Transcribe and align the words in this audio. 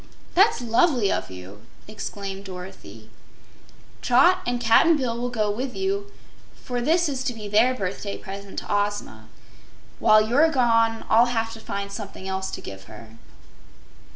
"That's 0.33 0.61
lovely 0.61 1.11
of 1.11 1.29
you!" 1.29 1.61
declared 1.85 2.43
Dorothy. 2.43 3.11
"Trot 4.01 4.39
and 4.47 4.59
Cap'n 4.59 4.97
Bill 4.97 5.15
will 5.15 5.29
go 5.29 5.51
with 5.51 5.75
you, 5.75 6.11
for 6.55 6.81
this 6.81 7.07
is 7.07 7.23
to 7.25 7.35
be 7.35 7.47
their 7.47 7.75
birthday 7.75 8.17
present 8.17 8.57
to 8.57 8.65
Ozma. 8.73 9.25
While 9.99 10.27
you're 10.27 10.49
gone 10.49 11.05
I'll 11.07 11.27
have 11.27 11.53
to 11.53 11.59
find 11.59 11.91
something 11.91 12.27
else 12.27 12.49
to 12.49 12.61
give 12.61 12.85
her." 12.85 13.09